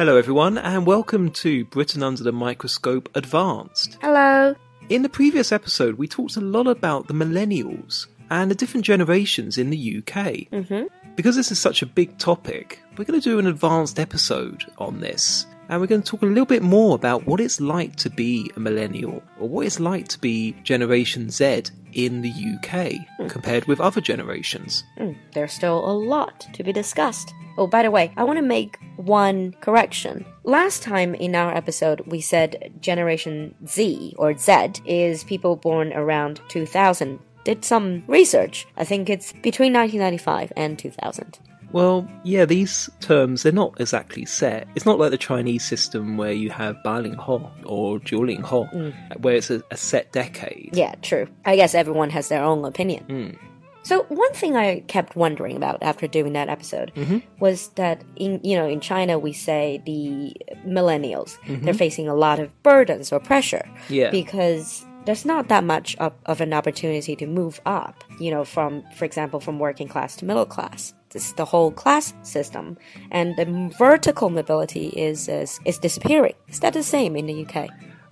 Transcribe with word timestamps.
Hello, 0.00 0.16
everyone, 0.16 0.56
and 0.56 0.86
welcome 0.86 1.30
to 1.30 1.66
Britain 1.66 2.02
Under 2.02 2.22
the 2.22 2.32
Microscope 2.32 3.10
Advanced. 3.14 3.98
Hello. 4.00 4.56
In 4.88 5.02
the 5.02 5.10
previous 5.10 5.52
episode, 5.52 5.96
we 5.96 6.08
talked 6.08 6.36
a 6.36 6.40
lot 6.40 6.66
about 6.66 7.06
the 7.06 7.12
millennials 7.12 8.06
and 8.30 8.50
the 8.50 8.54
different 8.54 8.86
generations 8.86 9.58
in 9.58 9.68
the 9.68 9.98
UK. 9.98 10.14
Mm-hmm. 10.50 10.84
Because 11.16 11.36
this 11.36 11.52
is 11.52 11.58
such 11.58 11.82
a 11.82 11.86
big 11.86 12.16
topic, 12.16 12.80
we're 12.96 13.04
going 13.04 13.20
to 13.20 13.28
do 13.28 13.38
an 13.38 13.46
advanced 13.46 14.00
episode 14.00 14.64
on 14.78 15.00
this. 15.00 15.44
And 15.68 15.82
we're 15.82 15.86
going 15.86 16.00
to 16.00 16.10
talk 16.10 16.22
a 16.22 16.26
little 16.26 16.46
bit 16.46 16.62
more 16.62 16.94
about 16.94 17.26
what 17.26 17.38
it's 17.38 17.60
like 17.60 17.96
to 17.96 18.08
be 18.08 18.50
a 18.56 18.60
millennial, 18.60 19.22
or 19.38 19.50
what 19.50 19.66
it's 19.66 19.80
like 19.80 20.08
to 20.08 20.18
be 20.18 20.52
Generation 20.62 21.28
Z 21.28 21.64
in 21.92 22.22
the 22.22 22.32
UK 22.32 23.28
compared 23.28 23.66
with 23.66 23.80
other 23.80 24.00
generations. 24.00 24.84
Mm, 24.98 25.16
there's 25.32 25.52
still 25.52 25.78
a 25.78 25.92
lot 25.92 26.46
to 26.52 26.62
be 26.62 26.72
discussed. 26.72 27.34
Oh, 27.58 27.66
by 27.66 27.82
the 27.82 27.90
way, 27.90 28.12
I 28.16 28.24
want 28.24 28.38
to 28.38 28.42
make 28.42 28.78
one 28.96 29.52
correction. 29.60 30.24
Last 30.44 30.82
time 30.82 31.14
in 31.14 31.34
our 31.34 31.54
episode, 31.54 32.00
we 32.06 32.20
said 32.20 32.72
Generation 32.80 33.54
Z 33.66 34.14
or 34.18 34.36
Z 34.36 34.72
is 34.86 35.24
people 35.24 35.56
born 35.56 35.92
around 35.92 36.40
2000. 36.48 37.18
Did 37.44 37.64
some 37.64 38.04
research. 38.06 38.66
I 38.76 38.84
think 38.84 39.08
it's 39.08 39.32
between 39.32 39.72
1995 39.72 40.52
and 40.56 40.78
2000. 40.78 41.38
Well, 41.72 42.08
yeah, 42.24 42.44
these 42.44 42.90
terms, 43.00 43.42
they're 43.42 43.52
not 43.52 43.80
exactly 43.80 44.24
set. 44.24 44.68
It's 44.74 44.86
not 44.86 44.98
like 44.98 45.10
the 45.10 45.18
Chinese 45.18 45.64
system 45.64 46.16
where 46.16 46.32
you 46.32 46.50
have 46.50 46.82
Baling 46.82 47.14
Ho 47.14 47.50
or 47.64 48.00
Jiuling 48.00 48.42
Ho, 48.42 48.64
mm. 48.64 48.92
where 49.20 49.36
it's 49.36 49.50
a, 49.50 49.62
a 49.70 49.76
set 49.76 50.12
decade. 50.12 50.70
Yeah, 50.72 50.94
true. 51.02 51.28
I 51.44 51.56
guess 51.56 51.74
everyone 51.74 52.10
has 52.10 52.28
their 52.28 52.42
own 52.42 52.64
opinion. 52.64 53.04
Mm. 53.08 53.38
So 53.82 54.04
one 54.08 54.32
thing 54.34 54.56
I 54.56 54.80
kept 54.80 55.16
wondering 55.16 55.56
about 55.56 55.82
after 55.82 56.06
doing 56.06 56.34
that 56.34 56.48
episode 56.48 56.92
mm-hmm. 56.94 57.18
was 57.38 57.68
that 57.76 58.02
in 58.16 58.40
you 58.42 58.56
know 58.56 58.68
in 58.68 58.80
China 58.80 59.18
we 59.18 59.32
say 59.32 59.82
the 59.86 60.36
millennials 60.66 61.38
mm-hmm. 61.40 61.64
they're 61.64 61.74
facing 61.74 62.06
a 62.06 62.14
lot 62.14 62.38
of 62.38 62.62
burdens 62.62 63.10
or 63.10 63.20
pressure 63.20 63.66
Yeah. 63.88 64.10
because 64.10 64.84
there's 65.04 65.24
not 65.24 65.48
that 65.48 65.64
much 65.64 65.96
of, 65.96 66.12
of 66.26 66.40
an 66.40 66.52
opportunity 66.52 67.16
to 67.16 67.26
move 67.26 67.60
up 67.66 68.04
you 68.18 68.30
know 68.30 68.44
from 68.44 68.84
for 68.94 69.04
example 69.04 69.40
from 69.40 69.58
working 69.58 69.88
class 69.88 70.16
to 70.16 70.24
middle 70.24 70.46
class 70.46 70.94
is 71.14 71.32
the 71.34 71.44
whole 71.44 71.72
class 71.72 72.14
system 72.22 72.76
and 73.10 73.36
the 73.36 73.74
vertical 73.78 74.30
mobility 74.30 74.88
is 74.88 75.28
is, 75.28 75.58
is 75.64 75.78
disappearing 75.78 76.34
is 76.48 76.60
that 76.60 76.72
the 76.72 76.82
same 76.82 77.16
in 77.16 77.26
the 77.26 77.46
UK 77.46 77.70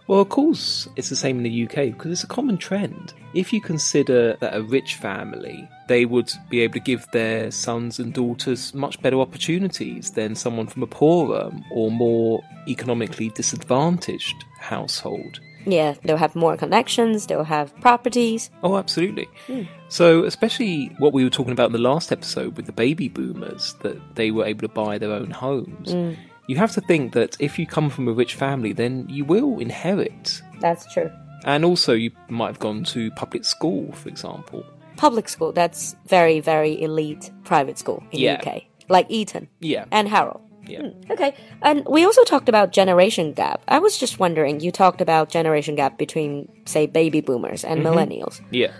Well, 0.09 0.20
of 0.20 0.31
course, 0.31 0.89
it's 0.97 1.11
the 1.11 1.16
same 1.16 1.36
in 1.36 1.42
the 1.42 1.64
UK 1.64 1.92
because 1.92 2.11
it's 2.12 2.25
a 2.25 2.34
common 2.34 2.56
trend. 2.56 3.12
If 3.34 3.53
you 3.53 3.61
consider 3.61 4.39
that 4.41 4.56
a 4.56 4.62
rich 4.62 4.94
family, 4.94 5.69
they 5.86 6.06
would 6.06 6.33
be 6.48 6.61
able 6.61 6.72
to 6.75 6.81
give 6.81 7.05
their 7.12 7.50
sons 7.50 7.98
and 7.98 8.14
daughters 8.14 8.72
much 8.72 8.98
better 9.03 9.20
opportunities 9.20 10.12
than 10.12 10.34
someone 10.34 10.66
from 10.66 10.83
a 10.83 10.86
poorer 10.86 11.53
or 11.70 11.91
more 11.91 12.42
economically 12.66 13.28
disadvantaged 13.34 14.47
household. 14.59 15.41
Yeah 15.67 15.95
they'll 16.05 16.17
have 16.17 16.34
more 16.37 16.56
connections 16.56 17.27
they'll 17.27 17.45
have 17.45 17.75
properties 17.81 18.51
Oh, 18.62 18.77
absolutely. 18.77 19.28
Hmm. 19.47 19.62
So, 19.89 20.25
especially 20.25 20.95
what 20.98 21.12
we 21.12 21.25
were 21.25 21.31
talking 21.31 21.53
about 21.53 21.67
in 21.67 21.73
the 21.73 21.78
last 21.78 22.12
episode 22.12 22.56
with 22.56 22.67
the 22.67 22.73
baby 22.73 23.09
boomers, 23.09 23.75
that 23.81 23.97
they 24.17 24.31
were 24.31 24.45
able 24.45 24.61
to 24.69 24.75
buy 24.75 24.98
their 24.98 25.12
own 25.12 25.31
homes. 25.31 25.92
Hmm. 25.92 26.12
You 26.47 26.56
have 26.56 26.73
to 26.73 26.81
think 26.83 27.12
that 27.15 27.37
if 27.41 27.59
you 27.59 27.67
come 27.67 27.89
from 27.91 28.06
a 28.09 28.12
rich 28.12 28.34
family, 28.34 28.73
then 28.73 29.06
you 29.09 29.25
will 29.25 29.59
inherit. 29.59 30.42
that's 30.61 30.84
true 30.92 31.11
And 31.45 31.65
also, 31.65 31.93
you 31.95 32.11
might 32.28 32.48
have 32.48 32.59
gone 32.59 32.84
to 32.95 33.11
public 33.12 33.45
school, 33.45 33.93
for 33.93 34.09
example. 34.09 34.65
public 34.97 35.28
school 35.28 35.53
that's 35.53 35.95
very 36.06 36.41
very 36.41 36.83
elite 36.83 37.31
private 37.45 37.78
school 37.78 38.03
in 38.12 38.19
Yeah. 38.20 38.37
the 38.43 38.50
UK 38.50 38.62
like 38.89 39.06
Eton 39.09 39.47
Yeah. 39.61 39.84
and 39.93 40.09
Harrow 40.09 40.41
Yeah. 40.69 40.91
okay. 41.11 41.34
And 41.62 41.84
we 41.86 42.05
also 42.05 42.24
talked 42.24 42.48
about 42.48 42.72
generation 42.72 43.33
gap. 43.33 43.62
I 43.69 43.78
was 43.78 43.98
just 43.98 44.19
wondering 44.19 44.61
you 44.61 44.70
talked 44.70 45.00
about 45.00 45.30
generation 45.30 45.75
gap 45.75 45.98
between 45.98 46.48
say 46.66 46.87
baby 46.87 47.20
boomers 47.20 47.65
and 47.65 47.82
millennials. 47.82 48.41
Yeah. 48.50 48.72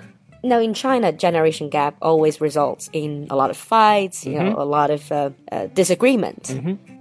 now 0.45 0.61
in 0.61 0.73
China 0.75 1.11
generation 1.11 1.69
gap 1.69 1.97
always 2.01 2.41
results 2.41 2.89
in 2.93 3.27
a 3.29 3.35
lot 3.35 3.51
of 3.51 3.57
fights 3.57 4.25
you 4.25 4.39
know 4.39 4.55
a 4.57 4.65
lot 4.65 4.91
of 4.91 5.11
uh, 5.11 5.31
uh, 5.51 5.67
disagreement. 5.75 6.55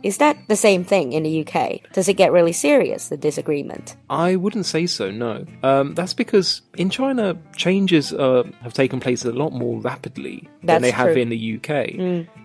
Is 0.04 0.18
that 0.18 0.38
the 0.48 0.56
same 0.56 0.84
thing 0.84 1.14
in 1.14 1.24
the 1.24 1.46
UK 1.46 1.82
does 1.94 2.08
it 2.08 2.14
get 2.18 2.32
really 2.32 2.54
serious 2.54 3.10
the 3.10 3.18
disagreement? 3.18 3.96
I 4.10 4.36
wouldn't 4.38 4.66
say 4.66 4.88
so, 4.88 5.12
no. 5.12 5.46
Um, 5.64 5.94
that's 5.96 6.14
because 6.14 6.62
in 6.78 6.90
China, 6.90 7.36
changes 7.56 8.14
uh, 8.14 8.44
have 8.62 8.74
taken 8.74 9.00
place 9.00 9.26
a 9.26 9.32
lot 9.32 9.52
more 9.54 9.82
rapidly 9.82 10.48
than 10.62 10.82
That's 10.82 10.82
they 10.84 10.92
have 10.92 11.18
in 11.18 11.30
the 11.30 11.42
UK. 11.58 11.70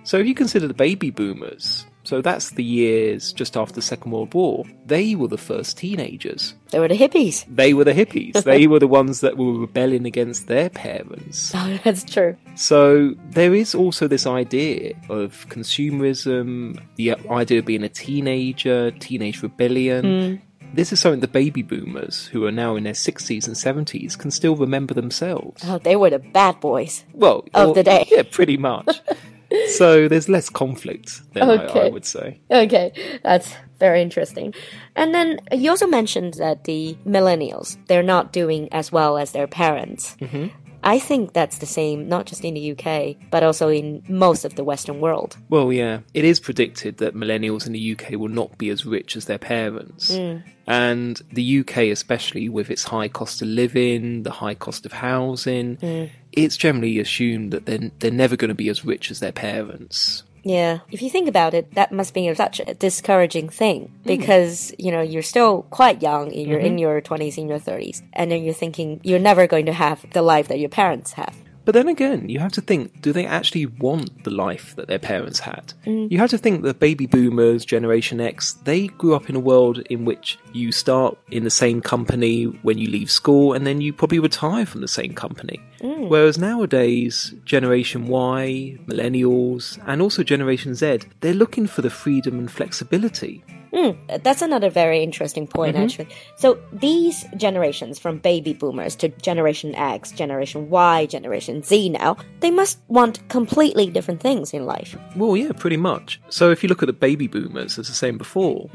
So 0.04 0.18
if 0.18 0.26
you 0.26 0.34
consider 0.34 0.66
the 0.66 0.74
baby 0.74 1.10
boomers, 1.10 1.86
so 2.04 2.20
that's 2.20 2.50
the 2.50 2.64
years 2.64 3.32
just 3.32 3.56
after 3.56 3.74
the 3.74 3.82
Second 3.82 4.10
World 4.12 4.34
War, 4.34 4.64
they 4.86 5.14
were 5.14 5.28
the 5.28 5.38
first 5.38 5.78
teenagers. 5.78 6.54
they 6.70 6.78
were 6.80 6.88
the 6.88 6.96
hippies 6.96 7.44
They 7.48 7.74
were 7.74 7.84
the 7.84 7.92
hippies. 7.92 8.42
they 8.44 8.66
were 8.66 8.78
the 8.80 8.88
ones 8.88 9.20
that 9.20 9.36
were 9.36 9.52
rebelling 9.52 10.06
against 10.06 10.46
their 10.48 10.68
parents. 10.70 11.52
oh, 11.54 11.78
that's 11.84 12.04
true 12.04 12.36
So 12.56 13.14
there 13.30 13.54
is 13.54 13.74
also 13.74 14.08
this 14.08 14.26
idea 14.26 14.94
of 15.08 15.46
consumerism, 15.48 16.80
the 16.96 17.12
idea 17.30 17.58
of 17.60 17.66
being 17.66 17.84
a 17.84 17.88
teenager, 17.88 18.90
teenage 18.92 19.42
rebellion. 19.42 20.04
Hmm. 20.38 20.44
This 20.74 20.90
is 20.90 21.00
something 21.00 21.20
the 21.20 21.28
baby 21.28 21.60
boomers, 21.62 22.26
who 22.28 22.46
are 22.46 22.52
now 22.52 22.76
in 22.76 22.84
their 22.84 22.94
60s 22.94 23.46
and 23.46 23.54
70s, 23.54 24.16
can 24.18 24.30
still 24.30 24.56
remember 24.56 24.94
themselves. 24.94 25.62
oh, 25.66 25.76
they 25.78 25.96
were 25.96 26.08
the 26.08 26.18
bad 26.18 26.60
boys 26.60 27.04
Well, 27.12 27.44
Of 27.52 27.68
or- 27.70 27.74
the 27.74 27.82
day. 27.82 28.08
Yeah, 28.10 28.22
pretty 28.30 28.56
much. 28.56 29.00
so 29.68 30.08
there's 30.08 30.28
less 30.28 30.48
conflict 30.48 31.22
than 31.32 31.42
I, 31.42 31.64
I 31.64 31.88
would 31.88 32.04
say. 32.04 32.40
Okay, 32.50 32.92
that's 33.22 33.54
very 33.78 34.00
interesting. 34.00 34.54
And 34.94 35.12
then 35.12 35.40
you 35.50 35.70
also 35.70 35.86
mentioned 35.86 36.34
that 36.34 36.64
the 36.64 36.96
millennials, 37.04 37.76
they're 37.88 38.02
not 38.02 38.32
doing 38.32 38.68
as 38.72 38.92
well 38.92 39.18
as 39.18 39.32
their 39.32 39.48
parents. 39.48 40.16
Mm-hmm. 40.20 40.46
I 40.84 40.98
think 40.98 41.32
that's 41.32 41.58
the 41.58 41.66
same, 41.66 42.08
not 42.08 42.26
just 42.26 42.44
in 42.44 42.54
the 42.54 42.72
UK, 42.72 43.16
but 43.30 43.42
also 43.42 43.68
in 43.68 44.02
most 44.08 44.44
of 44.44 44.56
the 44.56 44.64
Western 44.64 45.00
world. 45.00 45.36
Well, 45.48 45.72
yeah, 45.72 46.00
it 46.14 46.24
is 46.24 46.40
predicted 46.40 46.98
that 46.98 47.14
millennials 47.14 47.66
in 47.66 47.72
the 47.72 47.92
UK 47.92 48.12
will 48.12 48.28
not 48.28 48.58
be 48.58 48.68
as 48.70 48.84
rich 48.84 49.16
as 49.16 49.26
their 49.26 49.38
parents. 49.38 50.14
Hmm. 50.14 50.38
And 50.66 51.20
the 51.32 51.60
UK, 51.60 51.76
especially 51.88 52.48
with 52.48 52.70
its 52.70 52.84
high 52.84 53.08
cost 53.08 53.42
of 53.42 53.48
living, 53.48 54.22
the 54.22 54.30
high 54.30 54.54
cost 54.54 54.86
of 54.86 54.92
housing, 54.92 55.76
hmm. 55.76 56.04
it's 56.32 56.56
generally 56.56 56.98
assumed 56.98 57.52
that 57.52 57.66
they're, 57.66 57.90
they're 57.98 58.10
never 58.10 58.36
going 58.36 58.48
to 58.48 58.54
be 58.54 58.68
as 58.68 58.84
rich 58.84 59.10
as 59.10 59.20
their 59.20 59.32
parents. 59.32 60.24
Yeah, 60.44 60.80
if 60.90 61.02
you 61.02 61.10
think 61.10 61.28
about 61.28 61.54
it, 61.54 61.74
that 61.74 61.92
must 61.92 62.14
be 62.14 62.32
such 62.34 62.60
a 62.60 62.74
discouraging 62.74 63.48
thing 63.48 63.92
mm. 64.00 64.06
because, 64.06 64.74
you 64.78 64.90
know, 64.90 65.00
you're 65.00 65.22
still 65.22 65.62
quite 65.70 66.02
young, 66.02 66.32
you're 66.32 66.58
in 66.58 66.72
mm-hmm. 66.72 66.78
your 66.78 67.00
20s, 67.00 67.38
in 67.38 67.48
your 67.48 67.60
30s, 67.60 68.02
and 68.12 68.30
then 68.30 68.42
you're 68.42 68.54
thinking 68.54 69.00
you're 69.02 69.18
never 69.18 69.46
going 69.46 69.66
to 69.66 69.72
have 69.72 70.04
the 70.10 70.22
life 70.22 70.48
that 70.48 70.58
your 70.58 70.68
parents 70.68 71.12
have. 71.12 71.36
But 71.64 71.74
then 71.74 71.88
again, 71.88 72.28
you 72.28 72.40
have 72.40 72.52
to 72.52 72.60
think 72.60 73.00
do 73.00 73.12
they 73.12 73.26
actually 73.26 73.66
want 73.66 74.24
the 74.24 74.30
life 74.30 74.74
that 74.76 74.88
their 74.88 74.98
parents 74.98 75.40
had? 75.40 75.72
Mm. 75.86 76.10
You 76.10 76.18
have 76.18 76.30
to 76.30 76.38
think 76.38 76.62
that 76.62 76.80
baby 76.80 77.06
boomers, 77.06 77.64
Generation 77.64 78.20
X, 78.20 78.54
they 78.64 78.88
grew 78.88 79.14
up 79.14 79.28
in 79.28 79.36
a 79.36 79.40
world 79.40 79.78
in 79.90 80.04
which 80.04 80.38
you 80.52 80.72
start 80.72 81.16
in 81.30 81.44
the 81.44 81.50
same 81.50 81.80
company 81.80 82.44
when 82.62 82.78
you 82.78 82.88
leave 82.88 83.10
school 83.10 83.52
and 83.52 83.66
then 83.66 83.80
you 83.80 83.92
probably 83.92 84.18
retire 84.18 84.66
from 84.66 84.80
the 84.80 84.88
same 84.88 85.14
company. 85.14 85.60
Mm. 85.80 86.08
Whereas 86.08 86.38
nowadays, 86.38 87.34
Generation 87.44 88.08
Y, 88.08 88.78
Millennials, 88.86 89.82
and 89.86 90.02
also 90.02 90.22
Generation 90.22 90.74
Z, 90.74 91.00
they're 91.20 91.34
looking 91.34 91.66
for 91.66 91.82
the 91.82 91.90
freedom 91.90 92.38
and 92.38 92.50
flexibility. 92.50 93.44
Uh, 93.72 94.18
That's 94.22 94.42
another 94.42 94.70
very 94.70 95.02
interesting 95.02 95.46
point, 95.46 95.76
actually. 95.76 96.08
So 96.36 96.58
these 96.72 97.24
generations, 97.36 97.98
from 97.98 98.18
baby 98.18 98.52
boomers 98.52 98.94
to 98.96 99.08
Generation 99.08 99.74
X, 99.74 100.12
Generation 100.12 100.68
Y, 100.68 101.06
Generation 101.06 101.62
Z 101.62 101.88
now, 101.88 102.16
they 102.40 102.50
must 102.50 102.78
want 102.88 103.26
completely 103.28 103.86
different 103.90 104.20
things 104.20 104.52
in 104.52 104.66
life. 104.66 104.96
Well, 105.16 105.36
yeah, 105.36 105.52
pretty 105.52 105.78
much. 105.78 106.20
So 106.28 106.50
if 106.50 106.62
you 106.62 106.68
look 106.68 106.82
at 106.82 106.86
the 106.86 106.92
baby 106.92 107.28
boomers, 107.28 107.78
as 107.78 107.88
I 107.88 107.90
was 107.90 107.96
saying 107.96 108.18
before, 108.18 108.68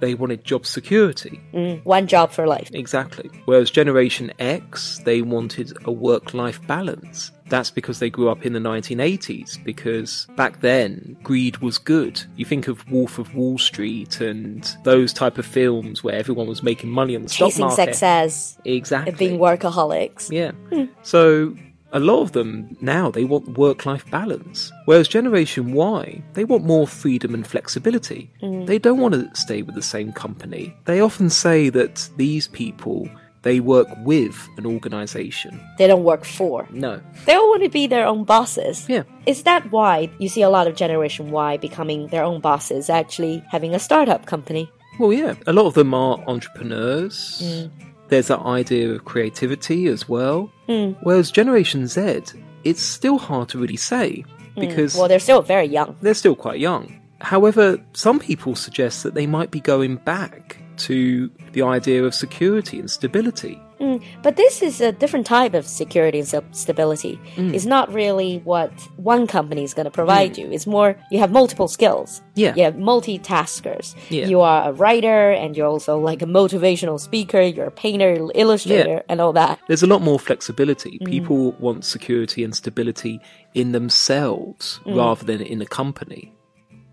they 0.00 0.14
wanted 0.14 0.44
job 0.44 0.66
security. 0.66 1.40
Mm, 1.52 1.84
one 1.84 2.06
job 2.06 2.30
for 2.30 2.46
life. 2.46 2.70
Exactly. 2.72 3.30
Whereas 3.46 3.70
Generation 3.70 4.32
X, 4.38 5.00
they 5.04 5.22
wanted 5.22 5.72
a 5.84 5.92
work 5.92 6.32
life 6.34 6.64
balance. 6.66 7.32
That's 7.48 7.70
because 7.70 7.98
they 7.98 8.08
grew 8.10 8.30
up 8.30 8.44
in 8.46 8.52
the 8.54 8.58
1980s, 8.58 9.62
because 9.64 10.26
back 10.36 10.60
then, 10.60 11.16
greed 11.22 11.58
was 11.58 11.76
good. 11.78 12.22
You 12.36 12.44
think 12.44 12.68
of 12.68 12.90
Wolf 12.90 13.18
of 13.18 13.34
Wall 13.34 13.58
Street 13.58 14.20
and 14.20 14.64
those 14.84 15.12
type 15.12 15.36
of 15.38 15.44
films 15.46 16.02
where 16.02 16.14
everyone 16.14 16.46
was 16.46 16.62
making 16.62 16.90
money 16.90 17.14
on 17.16 17.22
the 17.22 17.28
stock 17.28 17.50
Chasing 17.50 17.66
market. 17.66 17.84
success, 17.86 18.58
Exactly. 18.64 19.12
being 19.14 19.38
workaholics. 19.38 20.30
Yeah. 20.30 20.52
Hmm. 20.70 20.84
So 21.02 21.54
a 21.92 22.00
lot 22.00 22.22
of 22.22 22.32
them 22.32 22.76
now 22.80 23.10
they 23.10 23.24
want 23.24 23.56
work-life 23.58 24.10
balance, 24.10 24.72
whereas 24.86 25.06
Generation 25.06 25.74
Y 25.74 26.22
they 26.32 26.44
want 26.44 26.64
more 26.64 26.88
freedom 26.88 27.34
and 27.34 27.46
flexibility. 27.46 28.30
Hmm. 28.40 28.64
They 28.64 28.78
don't 28.78 28.98
want 29.00 29.14
to 29.14 29.30
stay 29.34 29.62
with 29.62 29.74
the 29.74 29.82
same 29.82 30.12
company. 30.12 30.74
They 30.86 31.00
often 31.00 31.30
say 31.30 31.68
that 31.70 32.08
these 32.16 32.48
people 32.48 33.08
They 33.44 33.60
work 33.60 33.88
with 33.98 34.48
an 34.56 34.64
organization. 34.66 35.60
They 35.76 35.86
don't 35.86 36.02
work 36.02 36.24
for. 36.24 36.66
No. 36.70 37.00
They 37.26 37.34
all 37.34 37.48
want 37.50 37.62
to 37.62 37.68
be 37.68 37.86
their 37.86 38.06
own 38.06 38.24
bosses. 38.24 38.88
Yeah. 38.88 39.02
Is 39.26 39.42
that 39.42 39.70
why 39.70 40.08
you 40.18 40.30
see 40.30 40.40
a 40.40 40.48
lot 40.48 40.66
of 40.66 40.74
Generation 40.74 41.30
Y 41.30 41.58
becoming 41.58 42.08
their 42.08 42.24
own 42.24 42.40
bosses, 42.40 42.88
actually 42.88 43.44
having 43.50 43.74
a 43.74 43.78
startup 43.78 44.24
company? 44.24 44.70
Well, 44.98 45.12
yeah. 45.12 45.34
A 45.46 45.52
lot 45.52 45.66
of 45.66 45.74
them 45.74 45.92
are 45.92 46.24
entrepreneurs. 46.26 47.42
Mm. 47.44 47.70
There's 48.08 48.28
that 48.28 48.40
idea 48.40 48.92
of 48.92 49.04
creativity 49.04 49.88
as 49.88 50.08
well. 50.08 50.50
Mm. 50.68 50.96
Whereas 51.02 51.30
Generation 51.30 51.86
Z, 51.86 52.22
it's 52.64 52.80
still 52.82 53.18
hard 53.18 53.50
to 53.50 53.58
really 53.58 53.76
say 53.76 54.24
mm. 54.56 54.60
because 54.60 54.96
Well, 54.96 55.08
they're 55.08 55.18
still 55.18 55.42
very 55.42 55.66
young. 55.66 55.96
they're 56.00 56.14
still 56.14 56.36
quite 56.36 56.60
young. 56.60 56.98
However, 57.20 57.78
some 57.92 58.18
people 58.20 58.54
suggest 58.54 59.02
that 59.02 59.14
they 59.14 59.26
might 59.26 59.50
be 59.50 59.60
going 59.60 59.96
back 59.96 60.58
to 60.78 61.30
the 61.52 61.62
idea 61.62 62.04
of 62.04 62.14
security 62.14 62.78
and 62.78 62.90
stability. 62.90 63.60
Mm, 63.80 64.02
but 64.22 64.36
this 64.36 64.62
is 64.62 64.80
a 64.80 64.92
different 64.92 65.26
type 65.26 65.54
of 65.54 65.66
security 65.66 66.20
and 66.20 66.28
st- 66.28 66.56
stability. 66.56 67.20
Mm. 67.36 67.54
It's 67.54 67.66
not 67.66 67.92
really 67.92 68.38
what 68.44 68.72
one 68.96 69.26
company 69.26 69.64
is 69.64 69.74
going 69.74 69.84
to 69.84 69.90
provide 69.90 70.34
mm. 70.34 70.38
you. 70.38 70.52
It's 70.52 70.66
more 70.66 70.96
you 71.10 71.18
have 71.18 71.32
multiple 71.32 71.68
skills. 71.68 72.22
Yeah. 72.34 72.54
You 72.56 72.64
have 72.64 72.74
multitaskers. 72.74 73.94
Yeah. 74.10 74.26
You 74.26 74.40
are 74.40 74.70
a 74.70 74.72
writer 74.72 75.32
and 75.32 75.56
you're 75.56 75.66
also 75.66 75.98
like 75.98 76.22
a 76.22 76.26
motivational 76.26 77.00
speaker, 77.00 77.40
you're 77.42 77.66
a 77.66 77.70
painter, 77.70 78.28
illustrator, 78.34 79.02
and 79.08 79.20
all 79.20 79.32
that. 79.32 79.58
There's 79.68 79.82
a 79.82 79.86
lot 79.88 80.02
more 80.02 80.18
flexibility. 80.18 80.98
People 81.04 81.52
want 81.52 81.84
security 81.84 82.44
and 82.44 82.54
stability 82.54 83.20
in 83.54 83.72
themselves 83.72 84.80
rather 84.86 85.24
than 85.24 85.40
in 85.40 85.60
a 85.60 85.66
company. 85.66 86.32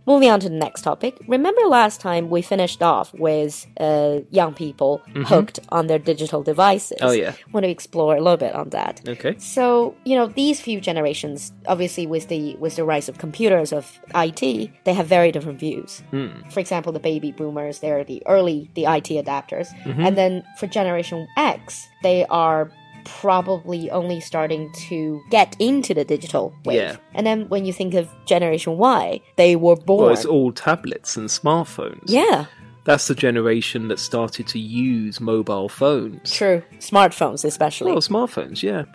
Moving 0.07 0.29
on 0.29 0.39
to 0.39 0.49
the 0.49 0.55
next 0.55 0.81
topic. 0.81 1.17
Remember 1.27 1.61
last 1.67 2.01
time 2.01 2.29
we 2.29 2.41
finished 2.41 2.81
off 2.81 3.13
with 3.13 3.67
uh, 3.79 4.19
young 4.31 4.53
people 4.53 5.01
mm-hmm. 5.07 5.23
hooked 5.23 5.59
on 5.69 5.87
their 5.87 5.99
digital 5.99 6.41
devices? 6.41 6.97
Oh, 7.01 7.11
yeah. 7.11 7.33
Want 7.51 7.65
to 7.65 7.69
explore 7.69 8.15
a 8.15 8.21
little 8.21 8.37
bit 8.37 8.55
on 8.55 8.69
that. 8.69 9.01
Okay. 9.07 9.35
So 9.37 9.95
you 10.03 10.15
know 10.15 10.27
these 10.27 10.59
few 10.59 10.81
generations, 10.81 11.51
obviously 11.67 12.07
with 12.07 12.27
the 12.29 12.55
with 12.55 12.75
the 12.75 12.83
rise 12.83 13.09
of 13.09 13.19
computers 13.19 13.71
of 13.71 13.99
IT, 14.15 14.71
they 14.85 14.93
have 14.93 15.07
very 15.07 15.31
different 15.31 15.59
views. 15.59 16.01
Hmm. 16.09 16.29
For 16.49 16.59
example, 16.59 16.91
the 16.91 16.99
baby 16.99 17.31
boomers, 17.31 17.79
they're 17.79 18.03
the 18.03 18.23
early 18.25 18.71
the 18.73 18.85
IT 18.85 19.09
adapters, 19.09 19.67
mm-hmm. 19.83 20.01
and 20.01 20.17
then 20.17 20.43
for 20.57 20.67
Generation 20.67 21.27
X, 21.37 21.87
they 22.01 22.25
are 22.25 22.71
probably 23.05 23.89
only 23.91 24.19
starting 24.19 24.71
to 24.89 25.21
get 25.29 25.55
into 25.59 25.93
the 25.93 26.05
digital 26.05 26.53
wave. 26.65 26.77
Yeah. 26.77 26.97
And 27.13 27.25
then 27.25 27.47
when 27.49 27.65
you 27.65 27.73
think 27.73 27.93
of 27.93 28.09
Generation 28.25 28.77
Y, 28.77 29.21
they 29.37 29.55
were 29.55 29.75
born. 29.75 30.05
Well, 30.05 30.13
it's 30.13 30.25
all 30.25 30.51
tablets 30.51 31.17
and 31.17 31.29
smartphones. 31.29 32.03
yeah, 32.05 32.45
That's 32.83 33.07
the 33.07 33.15
generation 33.15 33.87
that 33.89 33.99
started 33.99 34.47
to 34.47 34.59
use 34.59 35.19
mobile 35.21 35.69
phones. 35.69 36.31
true. 36.31 36.63
Smartphones, 36.79 37.45
especially. 37.45 37.91
Well, 37.91 38.01
smartphones, 38.01 38.63
yeah. 38.63 38.85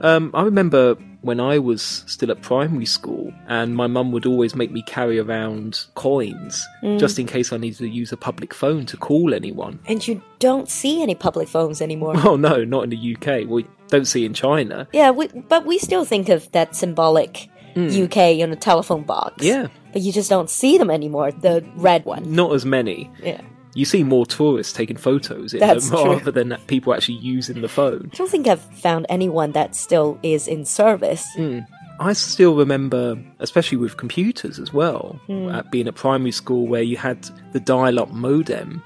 Um, 0.00 0.30
I 0.34 0.42
remember 0.42 0.94
when 1.22 1.38
I 1.40 1.58
was 1.58 2.04
still 2.06 2.30
at 2.32 2.42
primary 2.42 2.84
school, 2.86 3.32
and 3.48 3.76
my 3.76 3.86
mum 3.86 4.10
would 4.12 4.26
always 4.26 4.54
make 4.56 4.70
me 4.72 4.82
carry 4.82 5.18
around 5.20 5.84
coins 5.94 6.66
just 6.98 7.18
in 7.18 7.26
case 7.26 7.52
I 7.52 7.56
needed 7.58 7.78
to 7.78 7.88
use 7.88 8.12
a 8.12 8.16
public 8.16 8.52
phone 8.54 8.86
to 8.86 8.96
call 8.96 9.32
anyone. 9.34 9.78
and 9.86 10.06
you 10.06 10.20
don't 10.40 10.68
see 10.68 11.00
any 11.02 11.14
public 11.14 11.48
phones 11.48 11.80
anymore. 11.80 12.14
Oh 12.24 12.36
no, 12.36 12.64
not 12.64 12.84
in 12.84 12.90
the 12.90 13.16
UK. 13.16 13.48
We 13.48 13.66
don't 13.88 14.06
see 14.06 14.24
in 14.24 14.34
China. 14.34 14.88
Yeah, 14.92 15.10
we, 15.12 15.28
but 15.28 15.64
we 15.66 15.78
still 15.78 16.04
think 16.04 16.28
of 16.28 16.50
that 16.52 16.74
symbolic 16.74 17.48
UK 17.76 18.42
on 18.42 18.52
a 18.52 18.56
telephone 18.56 19.02
box. 19.02 19.44
Yeah, 19.44 19.68
But 19.92 20.02
you 20.02 20.12
just 20.12 20.28
don't 20.30 20.50
see 20.50 20.78
them 20.78 20.90
anymore, 20.90 21.32
the 21.32 21.64
red 21.76 22.04
one. 22.04 22.32
not 22.34 22.52
as 22.54 22.64
many. 22.64 23.10
Yeah. 23.22 23.40
You 23.74 23.86
see 23.86 24.04
more 24.04 24.26
tourists 24.26 24.72
taking 24.74 24.98
photos 24.98 25.54
in 25.54 25.60
That's 25.60 25.88
them 25.88 25.98
true. 26.02 26.12
rather 26.12 26.30
than 26.30 26.56
people 26.66 26.92
actually 26.92 27.18
using 27.18 27.62
the 27.62 27.68
phone. 27.68 28.10
I 28.12 28.16
don't 28.16 28.30
think 28.30 28.46
I've 28.46 28.60
found 28.60 29.06
anyone 29.08 29.52
that 29.52 29.74
still 29.74 30.18
is 30.22 30.46
in 30.46 30.64
service. 30.66 31.26
Hmm. 31.36 31.60
I 32.00 32.14
still 32.14 32.56
remember, 32.56 33.16
especially 33.38 33.78
with 33.78 33.96
computers 33.96 34.58
as 34.58 34.72
well, 34.72 35.20
at 35.52 35.70
being 35.70 35.86
at 35.86 35.94
primary 35.94 36.32
school 36.32 36.66
where 36.66 36.82
you 36.82 36.96
had 36.96 37.28
the 37.52 37.60
dial-up 37.60 38.10
modem, 38.10 38.82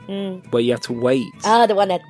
where 0.51 0.63
you 0.63 0.73
had 0.73 0.83
to 0.83 0.93
wait. 0.93 1.25
Ah, 1.45 1.67
the 1.67 1.75
one 1.75 1.89
that. 1.89 2.03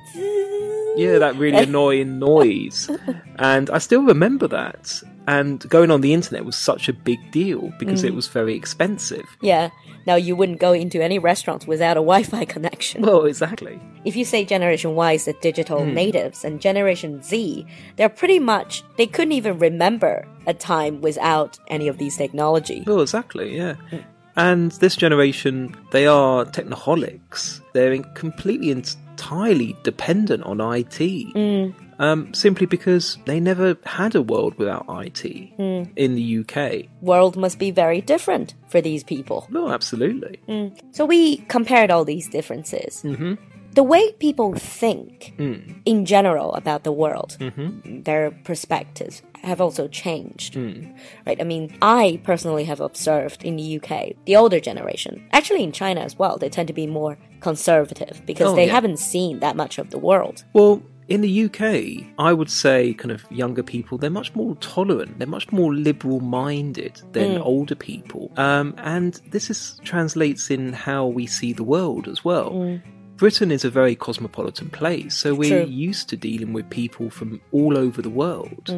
Yeah, 0.97 1.17
that 1.19 1.35
really 1.37 1.57
annoying 1.63 2.19
noise. 2.19 2.89
And 3.37 3.69
I 3.69 3.77
still 3.77 4.01
remember 4.03 4.47
that. 4.49 5.01
And 5.27 5.59
going 5.69 5.91
on 5.91 5.99
the 6.01 6.13
internet 6.13 6.45
was 6.45 6.55
such 6.55 6.87
a 6.87 6.93
big 6.93 7.19
deal 7.31 7.73
because 7.79 8.03
it 8.05 8.15
was 8.15 8.27
very 8.29 8.55
expensive. 8.55 9.25
Yeah. 9.41 9.69
Now 10.05 10.15
you 10.15 10.37
wouldn't 10.37 10.59
go 10.61 10.71
into 10.71 11.03
any 11.03 11.19
restaurants 11.19 11.67
without 11.67 11.97
a 11.97 11.99
Wi 11.99 12.23
Fi 12.23 12.45
connection. 12.55 13.01
Well, 13.01 13.25
exactly. 13.25 13.77
If 14.05 14.15
you 14.15 14.23
say 14.23 14.45
Generation 14.45 14.95
Y 14.95 15.11
is 15.13 15.25
the 15.25 15.33
digital 15.33 15.83
Hmm. 15.83 15.93
natives 15.93 16.45
and 16.45 16.61
Generation 16.61 17.21
Z, 17.21 17.65
they're 17.97 18.07
pretty 18.07 18.39
much. 18.39 18.83
They 18.97 19.05
couldn't 19.05 19.33
even 19.33 19.59
remember 19.59 20.25
a 20.47 20.53
time 20.53 21.01
without 21.01 21.59
any 21.67 21.89
of 21.89 21.97
these 21.97 22.15
technology. 22.15 22.83
Well, 22.87 23.01
exactly, 23.01 23.53
yeah. 23.57 23.75
And 24.37 24.71
this 24.73 24.95
generation, 24.95 25.75
they 25.91 26.05
are 26.05 26.45
technoholics. 26.45 27.59
They're 27.73 27.97
completely 28.13 28.69
entirely 28.69 29.75
dependent 29.83 30.43
on 30.43 30.61
IT. 30.61 30.99
Mm. 30.99 31.73
Um, 31.99 32.31
simply 32.31 32.67
because 32.67 33.17
they 33.25 33.39
never 33.39 33.75
had 33.83 34.13
a 34.13 34.21
world 34.21 34.55
without 34.59 34.85
IT 34.87 35.23
mm. 35.57 35.91
in 35.95 36.13
the 36.13 36.39
UK. 36.39 36.87
World 37.01 37.35
must 37.35 37.57
be 37.57 37.71
very 37.71 38.01
different 38.01 38.53
for 38.67 38.81
these 38.81 39.03
people. 39.03 39.47
No, 39.49 39.69
absolutely. 39.69 40.39
Mm. 40.47 40.79
So 40.95 41.07
we 41.07 41.37
compared 41.47 41.89
all 41.89 42.05
these 42.05 42.29
differences. 42.29 43.01
Mm-hmm. 43.01 43.33
The 43.77 43.83
way 43.83 44.11
people 44.13 44.55
think 44.55 45.35
hmm. 45.37 45.57
in 45.85 46.05
general 46.05 46.55
about 46.55 46.83
the 46.83 46.91
world, 46.91 47.37
mm-hmm. 47.39 48.01
their 48.01 48.31
perspectives 48.31 49.21
have 49.43 49.61
also 49.61 49.87
changed. 49.87 50.55
Hmm. 50.55 50.93
Right? 51.27 51.39
I 51.39 51.43
mean, 51.43 51.77
I 51.79 52.19
personally 52.23 52.63
have 52.63 52.79
observed 52.79 53.43
in 53.43 53.55
the 53.55 53.79
UK, 53.79 54.15
the 54.25 54.35
older 54.35 54.59
generation, 54.59 55.23
actually 55.31 55.63
in 55.63 55.71
China 55.71 56.01
as 56.01 56.17
well, 56.17 56.39
they 56.39 56.49
tend 56.49 56.69
to 56.69 56.73
be 56.73 56.87
more 56.87 57.19
conservative 57.39 58.23
because 58.25 58.47
Oh, 58.47 58.55
they 58.55 58.65
yeah. 58.65 58.71
haven't 58.73 58.97
seen 58.97 59.41
that 59.41 59.55
much 59.55 59.77
of 59.77 59.91
the 59.91 59.99
world. 59.99 60.43
Well, 60.53 60.81
in 61.07 61.21
the 61.21 61.45
UK, 61.45 62.03
I 62.17 62.33
would 62.33 62.49
say 62.49 62.95
kind 62.95 63.11
of 63.11 63.23
younger 63.31 63.61
people, 63.61 63.99
they're 63.99 64.09
much 64.09 64.33
more 64.33 64.55
tolerant, 64.55 65.19
they're 65.19 65.27
much 65.27 65.51
more 65.51 65.75
liberal 65.75 66.19
minded 66.19 66.99
than 67.11 67.35
hmm. 67.35 67.43
older 67.43 67.75
people. 67.75 68.31
Um, 68.37 68.73
and 68.79 69.21
this 69.29 69.51
is, 69.51 69.79
translates 69.83 70.49
in 70.49 70.73
how 70.73 71.05
we 71.05 71.27
see 71.27 71.53
the 71.53 71.63
world 71.63 72.07
as 72.07 72.25
well. 72.25 72.81
Britain 73.17 73.51
is 73.51 73.65
a 73.65 73.69
very 73.69 73.95
cosmopolitan 73.95 74.69
place, 74.69 75.17
so 75.17 75.33
we're 75.33 75.63
True. 75.65 75.71
used 75.71 76.07
to 76.09 76.15
dealing 76.15 76.53
with 76.53 76.69
people 76.69 77.09
from 77.09 77.41
all 77.51 77.77
over 77.77 78.01
the 78.01 78.09
world. 78.09 78.69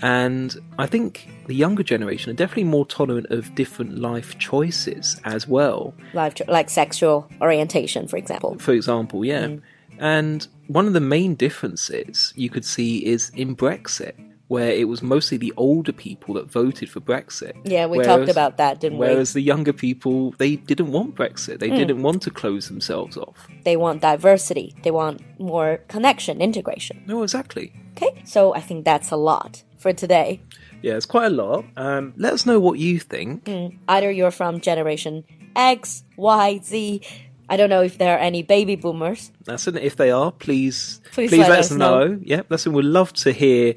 And 0.00 0.54
I 0.78 0.86
think 0.86 1.28
the 1.46 1.54
younger 1.54 1.82
generation 1.82 2.30
are 2.30 2.34
definitely 2.34 2.64
more 2.64 2.84
tolerant 2.84 3.28
of 3.30 3.54
different 3.54 3.98
life 3.98 4.38
choices 4.38 5.18
as 5.24 5.48
well. 5.48 5.94
Life, 6.12 6.34
cho- 6.34 6.44
like 6.48 6.68
sexual 6.68 7.30
orientation, 7.40 8.06
for 8.06 8.16
example. 8.16 8.58
For 8.58 8.72
example, 8.72 9.24
yeah. 9.24 9.46
Mm. 9.46 9.62
And 9.98 10.48
one 10.66 10.86
of 10.86 10.92
the 10.92 11.00
main 11.00 11.34
differences 11.34 12.34
you 12.36 12.50
could 12.50 12.64
see 12.64 13.06
is 13.06 13.30
in 13.30 13.56
Brexit, 13.56 14.14
where 14.48 14.70
it 14.70 14.86
was 14.88 15.02
mostly 15.02 15.36
the 15.36 15.52
older 15.56 15.92
people 15.92 16.34
that 16.34 16.50
voted 16.50 16.88
for 16.88 17.00
Brexit. 17.00 17.54
Yeah, 17.64 17.86
we 17.86 17.98
Whereas- 17.98 18.06
talked 18.06 18.30
about 18.30 18.56
that, 18.58 18.80
didn't 18.80 18.98
we? 18.98 19.06
Whereas 19.06 19.32
the 19.32 19.40
younger 19.40 19.72
people, 19.72 20.34
they 20.38 20.56
didn't 20.56 20.92
want 20.92 21.14
Brexit. 21.16 21.58
They 21.58 21.70
didn't 21.70 22.02
want 22.02 22.22
to 22.22 22.30
close 22.30 22.68
themselves 22.68 23.16
off. 23.16 23.48
They 23.64 23.76
want 23.76 24.02
diversity, 24.02 24.74
they 24.82 24.90
want 24.92 25.20
more 25.40 25.80
connection, 25.88 26.40
integration. 26.40 27.02
No, 27.06 27.22
exactly. 27.22 27.72
Okay, 27.96 28.22
so 28.24 28.54
I 28.54 28.60
think 28.60 28.84
that's 28.84 29.10
a 29.10 29.16
lot 29.16 29.64
for 29.78 29.92
today. 29.92 30.40
Yeah, 30.82 30.94
it's 30.96 31.06
quite 31.06 31.26
a 31.26 31.30
lot. 31.34 31.64
Um, 31.76 32.12
let 32.16 32.32
us 32.32 32.46
know 32.46 32.60
what 32.60 32.78
you 32.78 33.00
think. 33.00 33.48
Either 33.88 34.10
you're 34.10 34.30
from 34.30 34.60
generation 34.60 35.24
X, 35.56 36.04
Y, 36.16 36.60
Z. 36.62 37.00
I 37.48 37.56
don't 37.56 37.70
know 37.70 37.82
if 37.82 37.96
there 37.98 38.14
are 38.16 38.18
any 38.20 38.42
baby 38.42 38.76
boomers. 38.76 39.32
That's 39.44 39.66
it. 39.66 39.76
If 39.76 39.96
they 39.96 40.10
are, 40.10 40.30
please, 40.32 41.00
Please 41.12 41.30
please, 41.30 41.38
let 41.40 41.50
let, 41.50 41.58
us 41.60 41.70
us 41.72 41.76
know. 41.78 42.18
Yeah, 42.22 42.42
listen, 42.50 42.72
we'd 42.72 42.84
love 42.84 43.12
to 43.14 43.32
hear 43.32 43.74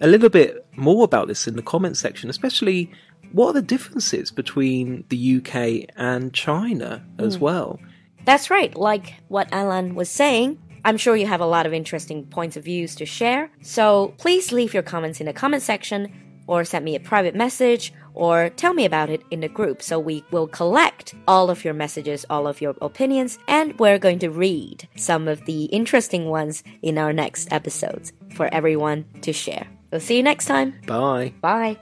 a 0.00 0.06
little 0.06 0.28
bit 0.28 0.66
more 0.76 1.04
about 1.04 1.28
this 1.28 1.46
in 1.46 1.56
the 1.56 1.62
comment 1.62 1.96
section, 1.96 2.30
especially 2.30 2.90
what 3.32 3.50
are 3.50 3.52
the 3.54 3.62
differences 3.62 4.30
between 4.30 5.04
the 5.08 5.36
UK 5.36 5.90
and 5.96 6.32
China 6.32 7.04
as 7.18 7.36
hmm. 7.36 7.44
well. 7.44 7.80
That's 8.24 8.50
right, 8.50 8.76
like 8.76 9.14
what 9.28 9.48
Alan 9.52 9.94
was 9.94 10.10
saying. 10.10 10.58
I'm 10.84 10.96
sure 10.96 11.16
you 11.16 11.26
have 11.26 11.40
a 11.40 11.46
lot 11.46 11.66
of 11.66 11.74
interesting 11.74 12.24
points 12.24 12.56
of 12.56 12.64
views 12.64 12.94
to 12.96 13.06
share. 13.06 13.50
So 13.60 14.14
please 14.18 14.50
leave 14.52 14.72
your 14.72 14.82
comments 14.82 15.20
in 15.20 15.26
the 15.26 15.32
comment 15.32 15.62
section 15.62 16.12
or 16.46 16.64
send 16.64 16.84
me 16.84 16.96
a 16.96 17.00
private 17.00 17.34
message 17.34 17.92
or 18.14 18.50
tell 18.50 18.74
me 18.74 18.84
about 18.84 19.10
it 19.10 19.22
in 19.30 19.40
the 19.40 19.48
group 19.48 19.82
so 19.82 19.98
we 19.98 20.24
will 20.30 20.48
collect 20.48 21.14
all 21.28 21.50
of 21.50 21.64
your 21.64 21.74
messages, 21.74 22.24
all 22.28 22.46
of 22.46 22.60
your 22.60 22.74
opinions, 22.82 23.38
and 23.46 23.78
we're 23.78 23.98
going 23.98 24.18
to 24.18 24.30
read 24.30 24.88
some 24.96 25.28
of 25.28 25.44
the 25.44 25.64
interesting 25.66 26.26
ones 26.28 26.64
in 26.82 26.98
our 26.98 27.12
next 27.12 27.52
episodes 27.52 28.12
for 28.34 28.52
everyone 28.52 29.04
to 29.20 29.32
share. 29.32 29.68
We'll 29.90 30.00
see 30.00 30.16
you 30.16 30.22
next 30.22 30.46
time. 30.46 30.74
Bye. 30.86 31.34
Bye. 31.40 31.78